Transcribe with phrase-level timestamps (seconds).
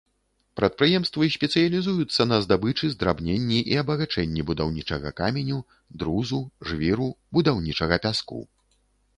[0.59, 5.59] Прадпрыемствы спецыялізуюцца на здабычы, здрабненні і абагачэнні будаўнічага каменю,
[6.05, 8.41] друзу, жвіру, будаўнічага пяску.